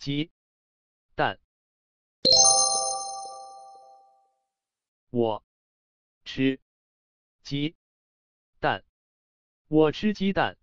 [0.00, 0.30] 鸡
[1.14, 1.38] 蛋。
[5.10, 5.44] 我
[6.24, 6.58] 吃
[7.42, 7.76] 鸡
[8.60, 8.82] 蛋。
[9.68, 10.56] 我吃鸡蛋。